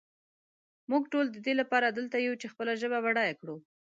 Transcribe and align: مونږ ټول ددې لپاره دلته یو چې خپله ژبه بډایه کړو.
مونږ 0.89 1.03
ټول 1.13 1.25
ددې 1.35 1.53
لپاره 1.61 1.87
دلته 1.97 2.17
یو 2.27 2.33
چې 2.41 2.51
خپله 2.53 2.73
ژبه 2.81 2.97
بډایه 3.05 3.33
کړو. 3.41 3.55